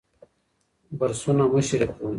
[0.97, 2.09] برسونه مه شریکوئ.